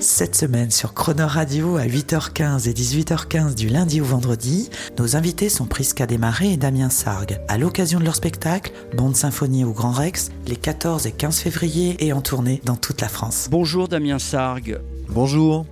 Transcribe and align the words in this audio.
Cette 0.00 0.36
semaine 0.36 0.70
sur 0.70 0.94
Croner 0.94 1.24
Radio 1.24 1.76
à 1.76 1.84
8h15 1.84 2.68
et 2.68 2.72
18h15 2.72 3.56
du 3.56 3.68
lundi 3.68 4.00
au 4.00 4.04
vendredi, 4.04 4.70
nos 4.96 5.16
invités 5.16 5.48
sont 5.48 5.66
Prisca 5.66 6.06
Desmarais 6.06 6.50
et 6.50 6.56
Damien 6.56 6.88
Sargue. 6.88 7.40
À 7.48 7.58
l'occasion 7.58 7.98
de 7.98 8.04
leur 8.04 8.14
spectacle, 8.14 8.70
Bande 8.96 9.16
Symphonie 9.16 9.64
au 9.64 9.72
Grand 9.72 9.90
Rex, 9.90 10.30
les 10.46 10.54
14 10.54 11.08
et 11.08 11.10
15 11.10 11.40
février 11.40 11.96
et 11.98 12.12
en 12.12 12.20
tournée 12.20 12.62
dans 12.64 12.76
toute 12.76 13.00
la 13.00 13.08
France. 13.08 13.48
Bonjour 13.50 13.88
Damien 13.88 14.20
Sargue. 14.20 14.78
Bonjour. 15.08 15.66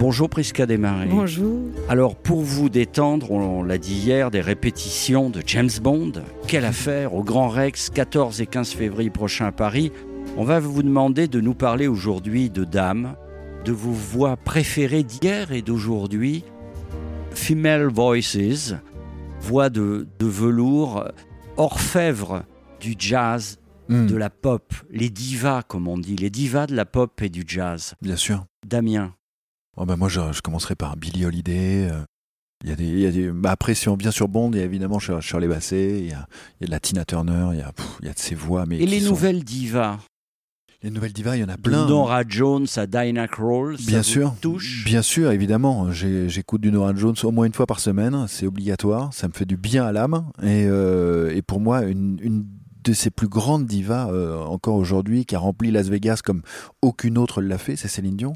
Bonjour 0.00 0.28
Prisca 0.28 0.66
Desmarais. 0.66 1.06
Bonjour. 1.08 1.60
Alors 1.88 2.16
pour 2.16 2.40
vous 2.42 2.68
détendre, 2.68 3.30
on 3.30 3.62
l'a 3.62 3.78
dit 3.78 3.94
hier, 3.94 4.32
des 4.32 4.40
répétitions 4.40 5.30
de 5.30 5.40
James 5.46 5.70
Bond. 5.80 6.14
Quelle 6.48 6.64
affaire 6.64 7.14
au 7.14 7.22
Grand 7.22 7.48
Rex, 7.48 7.90
14 7.90 8.40
et 8.40 8.46
15 8.46 8.70
février 8.70 9.10
prochain 9.10 9.46
à 9.46 9.52
Paris. 9.52 9.92
On 10.36 10.42
va 10.42 10.58
vous 10.58 10.82
demander 10.82 11.28
de 11.28 11.40
nous 11.40 11.54
parler 11.54 11.86
aujourd'hui 11.86 12.50
de 12.50 12.64
dames, 12.64 13.14
de 13.64 13.72
vos 13.72 13.92
voix 13.92 14.36
préférées 14.36 15.02
d'hier 15.02 15.52
et 15.52 15.62
d'aujourd'hui. 15.62 16.44
Female 17.32 17.86
Voices, 17.88 18.74
voix 19.40 19.70
de, 19.70 20.06
de 20.18 20.26
velours, 20.26 21.04
orfèvre 21.56 22.44
du 22.80 22.94
jazz, 22.98 23.58
Hmm, 23.90 24.06
de 24.06 24.16
la 24.16 24.28
pop, 24.28 24.74
les 24.90 25.08
divas 25.08 25.62
comme 25.62 25.88
on 25.88 25.96
dit, 25.96 26.14
les 26.14 26.28
divas 26.28 26.66
de 26.66 26.74
la 26.76 26.84
pop 26.84 27.22
et 27.22 27.30
du 27.30 27.44
jazz. 27.46 27.94
Bien 28.02 28.16
sûr. 28.16 28.44
Damien. 28.66 29.14
Oh, 29.78 29.86
bah, 29.86 29.96
moi, 29.96 30.10
je, 30.10 30.20
je 30.30 30.42
commencerai 30.42 30.74
par 30.74 30.98
Billie 30.98 31.24
Holiday. 31.24 31.88
euh, 31.90 32.04
Il 32.62 32.68
y 32.68 32.72
a 32.74 32.76
des, 32.76 32.84
il 32.86 32.98
y 33.00 33.06
a 33.06 33.10
des- 33.10 33.30
bah, 33.30 33.50
après, 33.50 33.72
si 33.74 33.88
on 33.88 33.96
vient 33.96 34.10
sur 34.10 34.28
Bond, 34.28 34.50
il 34.52 34.58
y 34.58 34.60
a 34.60 34.64
évidemment 34.66 34.98
Shir- 34.98 35.22
Shirley 35.22 35.48
Bassey, 35.48 36.00
il 36.00 36.08
y 36.08 36.12
a, 36.12 36.26
il 36.60 36.62
y 36.62 36.64
a 36.64 36.66
de 36.66 36.70
la 36.70 36.80
Tina 36.80 37.06
Turner, 37.06 37.48
il 37.54 37.60
y 37.60 37.62
a, 37.62 37.72
pff, 37.72 37.86
il 38.02 38.08
y 38.08 38.10
a 38.10 38.12
de 38.12 38.18
ces 38.18 38.34
voix. 38.34 38.66
Mais 38.66 38.76
Et 38.78 38.84
les 38.84 39.00
sont- 39.00 39.08
nouvelles 39.08 39.42
divas 39.42 39.96
Les 40.84 40.90
nouvelles 40.90 41.12
divas, 41.12 41.34
il 41.36 41.40
y 41.40 41.44
en 41.44 41.48
a 41.48 41.56
de 41.56 41.60
plein. 41.60 41.88
Nora 41.88 42.22
Jones 42.28 42.66
à 42.76 42.86
Dinah 42.86 43.26
Krall, 43.26 43.76
ça 43.78 43.84
Bien 43.88 43.98
vous 43.98 44.04
sûr. 44.04 44.34
touche 44.40 44.84
Bien 44.84 45.02
sûr, 45.02 45.32
évidemment. 45.32 45.90
J'écoute 45.90 46.60
du 46.60 46.70
Nora 46.70 46.94
Jones 46.94 47.16
au 47.24 47.32
moins 47.32 47.46
une 47.46 47.52
fois 47.52 47.66
par 47.66 47.80
semaine. 47.80 48.26
C'est 48.28 48.46
obligatoire. 48.46 49.12
Ça 49.12 49.26
me 49.26 49.32
fait 49.32 49.44
du 49.44 49.56
bien 49.56 49.84
à 49.84 49.90
l'âme. 49.90 50.30
Et, 50.40 50.66
euh, 50.68 51.34
et 51.34 51.42
pour 51.42 51.58
moi, 51.58 51.82
une, 51.82 52.18
une 52.22 52.46
de 52.84 52.92
ses 52.92 53.10
plus 53.10 53.26
grandes 53.26 53.66
divas 53.66 54.08
euh, 54.12 54.38
encore 54.44 54.76
aujourd'hui, 54.76 55.26
qui 55.26 55.34
a 55.34 55.40
rempli 55.40 55.72
Las 55.72 55.88
Vegas 55.88 56.20
comme 56.24 56.42
aucune 56.80 57.18
autre 57.18 57.42
l'a 57.42 57.58
fait, 57.58 57.74
c'est 57.74 57.88
Céline 57.88 58.16
Dion. 58.16 58.34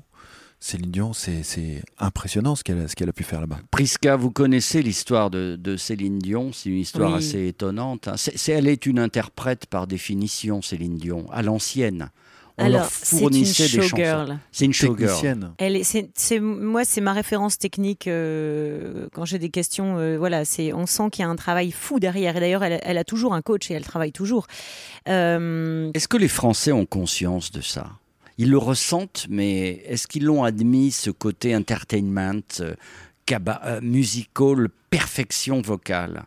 Céline 0.59 0.91
Dion, 0.91 1.13
c'est 1.13 1.83
impressionnant 1.99 2.55
ce 2.57 2.63
qu'elle 2.65 3.09
a, 3.09 3.13
pu 3.13 3.23
faire 3.25 3.41
là-bas. 3.41 3.59
Prisca, 3.71 4.15
vous 4.17 4.31
connaissez 4.31 4.81
l'histoire 4.83 5.31
de, 5.31 5.57
de 5.57 5.77
Céline 5.77 6.19
Dion, 6.19 6.51
c'est 6.53 6.71
une 6.71 6.79
histoire 6.79 7.11
Oui. 7.13 7.19
assez 7.19 7.47
étonnante. 7.49 8.07
hein. 8.09 8.15
Elle 8.49 8.69
est 8.69 8.87
une 8.87 8.99
interprète 9.01 9.67
par 9.67 9.87
définition, 9.89 10.61
Céline 10.63 10.97
Dion, 10.99 11.27
à 11.33 11.43
l'ancienne. 11.43 12.11
On 12.59 12.65
leur 12.69 12.75
Alors, 12.81 12.91
c'est 12.93 13.17
une 13.17 13.21
fournissait 13.21 13.63
des 13.63 13.69
chansons. 13.69 13.89
showgirl. 13.89 14.39
C'est 14.53 14.65
une 14.67 14.73
showgirl. 14.75 15.53
Elle 15.59 15.77
est, 15.77 15.85
c'est, 15.85 16.11
c'est- 16.15 16.39
moi, 16.41 16.85
c'est 16.85 17.01
ma 17.01 17.13
référence 17.15 17.57
technique 17.59 18.07
euh, 18.09 19.09
quand 19.15 19.25
j'ai 19.25 19.39
des 19.39 19.49
questions. 19.49 19.97
euh, 19.99 20.19
voilà, 20.19 20.45
c'est, 20.45 20.73
on 20.75 20.85
sent 20.87 21.05
qu'il 21.11 21.23
y 21.23 21.27
a 21.27 21.31
un 21.31 21.37
travail 21.37 21.71
fou 21.73 21.99
derrière. 21.99 22.37
Et 22.37 22.41
d'ailleurs, 22.41 22.63
elle, 22.63 22.79
elle 22.83 22.99
a 22.99 23.05
toujours 23.05 23.33
un 23.35 23.41
coach 23.43 23.71
et 23.71 23.75
elle 23.75 23.85
travaille 23.85 24.13
toujours. 24.13 24.47
Euh, 25.09 25.91
Est-ce 25.95 26.09
que 26.09 26.17
les 26.19 26.29
Français 26.29 26.73
ont 26.73 26.87
conscience 26.87 27.51
de 27.53 27.61
ça? 27.63 27.87
Ils 28.39 28.51
le 28.51 28.59
ressentent, 28.59 29.27
mais 29.31 29.83
est-ce 29.87 30.07
qu'ils 30.07 30.25
l'ont 30.25 30.45
admis, 30.45 30.91
ce 30.91 31.11
côté 31.11 31.55
entertainment, 31.57 32.41
euh, 32.61 32.75
caba- 33.27 33.61
euh, 33.65 33.81
musical, 33.83 34.69
perfection 34.91 35.61
vocale? 35.63 36.25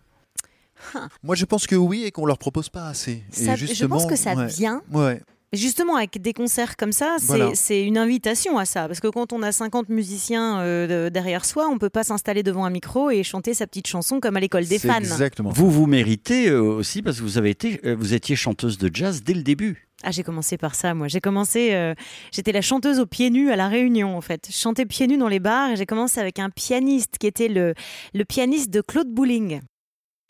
Moi, 1.24 1.36
je 1.36 1.46
pense 1.46 1.66
que 1.68 1.76
oui 1.76 2.04
et 2.04 2.12
qu'on 2.12 2.26
leur 2.26 2.38
propose 2.38 2.70
pas 2.70 2.88
assez. 2.88 3.24
Et 3.32 3.46
ça- 3.46 3.56
je 3.56 3.66
justement, 3.66 3.98
pense 3.98 4.06
que 4.06 4.16
ça 4.16 4.34
ouais. 4.36 4.48
vient. 4.48 4.82
Ouais. 4.92 5.22
Justement, 5.54 5.96
avec 5.96 6.22
des 6.22 6.34
concerts 6.34 6.76
comme 6.76 6.92
ça, 6.92 7.16
c'est, 7.20 7.26
Voilà. 7.28 7.52
une 7.70 7.98
invitation 7.98 8.58
à 8.58 8.66
ça. 8.66 8.88
Parce 8.88 9.00
que 9.00 9.08
quand 9.08 9.32
on 9.32 9.42
a 9.42 9.52
50 9.52 9.88
musiciens 9.90 10.60
euh, 10.60 11.06
de- 11.06 11.10
derrière 11.10 11.46
soi, 11.46 11.68
on 11.72 11.78
peut 11.78 11.90
pas 11.90 12.04
s'installer 12.04 12.44
devant 12.44 12.66
un 12.66 12.70
micro 12.70 13.10
et 13.10 13.24
chanter 13.24 13.54
sa 13.54 13.66
petite 13.68 13.88
chanson 13.88 14.20
comme 14.20 14.36
à 14.36 14.40
l'école 14.40 14.66
des 14.66 14.80
fans. 14.80 14.98
Exactement. 14.98 15.52
Vous 15.52 15.70
vous 15.72 15.86
méritez 15.88 16.50
euh, 16.50 16.62
aussi 16.62 17.02
parce 17.02 17.18
que 17.18 17.22
vous 17.24 17.38
avez 17.38 17.52
été, 17.52 17.80
euh, 17.86 17.96
vous 17.98 18.14
étiez 18.14 18.36
chanteuse 18.36 18.78
de 18.78 18.90
jazz 18.94 19.24
dès 19.24 19.34
le 19.34 19.44
début. 19.44 19.88
Ah, 20.04 20.12
j'ai 20.12 20.24
commencé 20.24 20.58
par 20.58 20.76
ça, 20.76 20.94
moi. 20.94 21.08
J'ai 21.08 21.22
commencé, 21.22 21.74
euh, 21.74 21.94
j'étais 22.32 22.52
la 22.52 22.62
chanteuse 22.62 23.00
aux 23.00 23.06
pieds 23.06 23.30
nus 23.30 23.50
à 23.50 23.56
la 23.56 23.70
Réunion, 23.70 24.18
en 24.18 24.22
fait. 24.22 24.48
Je 24.50 24.56
chantais 24.58 24.86
pieds 24.86 25.08
nus 25.08 25.18
dans 25.18 25.30
les 25.30 25.40
bars 25.40 25.70
et 25.72 25.76
j'ai 25.78 25.86
commencé 25.86 26.20
avec 26.20 26.38
un 26.38 26.50
pianiste 26.50 27.18
qui 27.18 27.28
était 27.28 27.48
le, 27.48 27.74
le 28.14 28.26
pianiste 28.26 28.72
de 28.72 28.82
Claude 28.82 29.08
Bouling. 29.10 29.62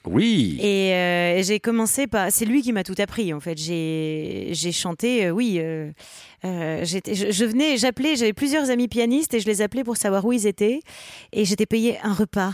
Oui. 0.07 0.57
Et 0.61 0.93
euh, 0.93 1.43
j'ai 1.43 1.59
commencé 1.59 2.07
par, 2.07 2.31
c'est 2.31 2.45
lui 2.45 2.61
qui 2.61 2.71
m'a 2.71 2.83
tout 2.83 2.95
appris, 2.97 3.33
en 3.33 3.39
fait. 3.39 3.57
J'ai, 3.57 4.71
chanté, 4.71 5.25
euh, 5.25 5.31
oui. 5.31 5.59
euh, 5.59 5.91
je, 6.43 7.31
je 7.31 7.45
venais, 7.45 7.77
j'appelais, 7.77 8.15
j'avais 8.15 8.33
plusieurs 8.33 8.69
amis 8.69 8.87
pianistes 8.87 9.33
et 9.33 9.39
je 9.39 9.47
les 9.47 9.61
appelais 9.61 9.83
pour 9.83 9.97
savoir 9.97 10.25
où 10.25 10.33
ils 10.33 10.47
étaient. 10.47 10.81
Et 11.33 11.45
j'étais 11.45 11.65
payée 11.65 11.97
un 12.03 12.13
repas. 12.13 12.53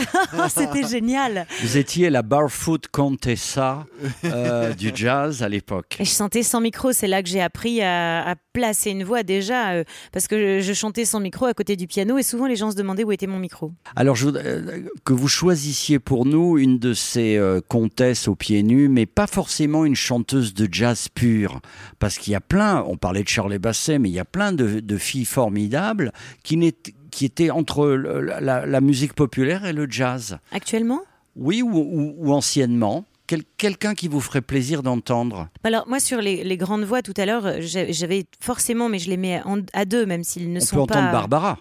C'était 0.48 0.86
génial. 0.86 1.46
Vous 1.62 1.76
étiez 1.76 2.10
la 2.10 2.22
Barfoot 2.22 2.86
Contessa 2.88 3.86
euh, 4.24 4.72
du 4.74 4.90
jazz 4.94 5.42
à 5.42 5.48
l'époque. 5.48 5.96
Et 6.00 6.04
je 6.04 6.10
chantais 6.10 6.42
sans 6.42 6.60
micro, 6.60 6.92
c'est 6.92 7.06
là 7.08 7.22
que 7.22 7.28
j'ai 7.28 7.40
appris 7.40 7.82
à, 7.82 8.28
à 8.30 8.34
placer 8.52 8.90
une 8.90 9.04
voix 9.04 9.22
déjà, 9.22 9.70
euh, 9.72 9.84
parce 10.12 10.26
que 10.28 10.60
je, 10.60 10.66
je 10.66 10.72
chantais 10.72 11.04
sans 11.04 11.20
micro 11.20 11.46
à 11.46 11.54
côté 11.54 11.76
du 11.76 11.86
piano 11.86 12.18
et 12.18 12.22
souvent 12.22 12.46
les 12.46 12.56
gens 12.56 12.70
se 12.70 12.76
demandaient 12.76 13.04
où 13.04 13.12
était 13.12 13.26
mon 13.26 13.38
micro. 13.38 13.72
Alors, 13.96 14.16
je 14.16 14.24
voudrais 14.26 14.44
euh, 14.46 14.82
que 15.04 15.12
vous 15.12 15.28
choisissiez 15.28 15.98
pour 15.98 16.26
nous 16.26 16.58
une 16.58 16.78
de 16.78 16.94
ces 16.94 17.36
euh, 17.36 17.60
comtesses 17.66 18.28
aux 18.28 18.34
pieds 18.34 18.62
nus, 18.62 18.88
mais 18.88 19.06
pas 19.06 19.26
forcément 19.26 19.84
une 19.84 19.96
chanteuse 19.96 20.54
de 20.54 20.68
jazz 20.70 21.08
pure. 21.14 21.60
Parce 21.98 22.18
qu'il 22.18 22.32
y 22.32 22.36
a 22.36 22.40
plein, 22.40 22.84
on 22.86 22.96
parlait 22.96 23.22
de 23.22 23.28
Shirley 23.28 23.58
Basset, 23.58 23.98
mais 23.98 24.08
il 24.08 24.14
y 24.14 24.18
a 24.20 24.24
plein 24.24 24.52
de, 24.52 24.80
de 24.80 24.96
filles 24.96 25.24
formidables 25.24 26.12
qui, 26.42 26.56
n'étaient- 26.56 26.94
qui 27.10 27.24
étaient 27.24 27.50
entre 27.50 27.86
le- 27.88 28.20
la, 28.22 28.64
la 28.66 28.80
musique 28.80 29.12
populaire 29.14 29.64
et 29.66 29.72
le 29.72 29.88
jazz. 29.90 30.38
Actuellement? 30.52 31.00
Oui, 31.36 31.62
ou, 31.62 31.70
ou- 31.76 32.14
ou 32.18 32.32
anciennement. 32.32 33.04
Quel- 33.26 33.44
Quelqu'un 33.56 33.94
qui 33.94 34.08
vous 34.08 34.20
ferait 34.20 34.40
plaisir 34.40 34.82
d'entendre? 34.82 35.48
Alors 35.62 35.86
moi 35.88 36.00
sur 36.00 36.20
les, 36.20 36.42
les 36.42 36.56
grandes 36.56 36.82
voix 36.84 37.02
tout 37.02 37.14
à 37.16 37.26
l'heure, 37.26 37.46
euh, 37.46 37.58
j'a- 37.60 37.92
j'avais 37.92 38.24
forcément, 38.42 38.88
mais 38.88 38.98
je 38.98 39.08
les 39.10 39.16
mets 39.16 39.40
en- 39.44 39.60
à 39.72 39.84
deux, 39.84 40.04
même 40.06 40.24
s'ils 40.24 40.52
ne 40.52 40.60
On 40.60 40.64
sont 40.64 40.76
peut 40.76 40.82
entendre 40.82 41.06
pas. 41.06 41.12
Barbara. 41.12 41.58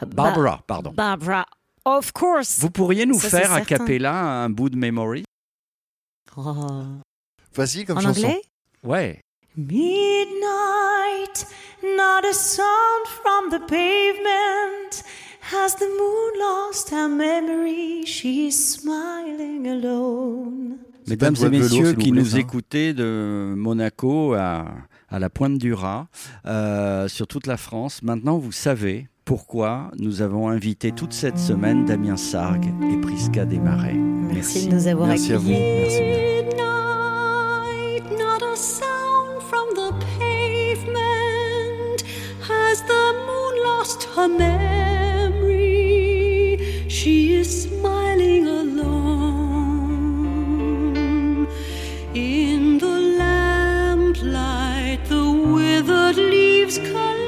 Ba- 0.00 0.06
Barbara, 0.06 0.62
pardon. 0.66 0.92
Barbara, 0.94 1.44
of 1.84 2.12
course. 2.12 2.58
Vous 2.60 2.70
pourriez 2.70 3.04
nous 3.06 3.20
Ça, 3.20 3.28
faire 3.40 3.52
a 3.52 3.56
certain. 3.58 3.76
cappella 3.78 4.14
un 4.14 4.48
bout 4.50 4.70
de 4.70 4.76
memory? 4.76 5.24
Oh. 6.36 6.42
Facile 7.52 7.84
comme 7.84 7.98
En 7.98 8.00
chanson. 8.00 8.24
anglais? 8.24 8.42
Ouais. 8.82 9.20
Midnight, 9.56 11.46
not 11.82 12.24
a 12.24 12.32
sound 12.32 13.06
from 13.06 13.50
the 13.50 13.60
pavement. 13.66 15.02
Has 15.40 15.74
the 15.76 15.86
moon 15.86 16.32
lost 16.40 16.90
her 16.90 17.08
memory? 17.08 18.04
She's 18.06 18.56
smiling 18.80 19.66
alone. 19.68 20.78
C'est 21.04 21.16
pas 21.16 21.30
Mesdames 21.30 21.52
et 21.52 21.58
velours, 21.58 21.82
messieurs 21.82 21.92
qui 21.94 22.12
nous 22.12 22.36
écoutez 22.38 22.94
de 22.94 23.52
Monaco 23.56 24.34
à, 24.34 24.66
à 25.10 25.18
la 25.18 25.28
pointe 25.28 25.58
du 25.58 25.74
Raz, 25.74 26.06
euh, 26.46 27.08
sur 27.08 27.26
toute 27.26 27.46
la 27.46 27.56
France, 27.56 28.02
maintenant 28.02 28.38
vous 28.38 28.52
savez 28.52 29.08
pourquoi 29.24 29.90
nous 29.98 30.22
avons 30.22 30.48
invité 30.48 30.92
toute 30.92 31.12
cette 31.12 31.38
semaine 31.38 31.84
Damien 31.84 32.16
Sargue 32.16 32.72
et 32.92 32.96
Prisca 33.00 33.44
Desmarais. 33.44 33.94
Merci, 33.94 34.68
de 34.68 34.74
nous 34.74 34.86
avoir 34.86 35.08
Merci 35.08 35.32
à 35.32 35.38
vous. 35.38 35.50
accueillis. 35.50 35.80
Merci 35.80 36.31
her 44.14 44.28
memory? 44.28 45.68
She 46.88 47.34
is 47.34 47.62
smiling 47.64 48.46
alone. 48.46 48.98
In 52.14 52.78
the 52.78 52.98
lamplight, 53.18 55.00
the 55.06 55.30
withered 55.54 56.16
leaves 56.16 56.76
collect 56.78 57.21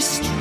street. 0.00 0.35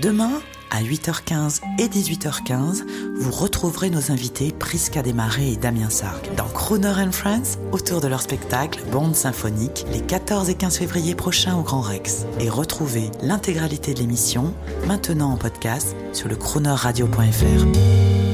Demain, 0.00 0.40
à 0.70 0.82
8h15 0.82 1.60
et 1.78 1.86
18h15, 1.86 2.84
vous 3.16 3.30
retrouverez 3.30 3.90
nos 3.90 4.10
invités 4.10 4.50
Prisca 4.50 5.02
Desmarais 5.02 5.50
et 5.50 5.56
Damien 5.56 5.90
Sargue 5.90 6.34
dans 6.36 6.48
Crooner 6.48 6.94
and 6.96 7.12
Friends 7.12 7.58
autour 7.72 8.00
de 8.00 8.08
leur 8.08 8.22
spectacle 8.22 8.80
Bande 8.90 9.14
symphonique 9.14 9.84
les 9.92 10.00
14 10.00 10.48
et 10.48 10.54
15 10.54 10.78
février 10.78 11.14
prochains 11.14 11.56
au 11.56 11.62
Grand 11.62 11.82
Rex. 11.82 12.24
Et 12.38 12.48
retrouvez 12.48 13.10
l'intégralité 13.22 13.92
de 13.92 13.98
l'émission 13.98 14.54
maintenant 14.86 15.32
en 15.32 15.36
podcast 15.36 15.94
sur 16.14 16.28
le 16.28 16.36
croonerradio.fr. 16.36 18.29